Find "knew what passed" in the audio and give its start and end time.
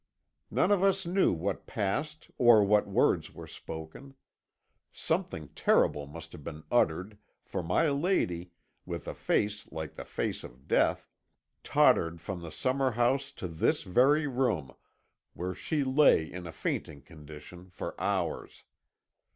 1.05-2.31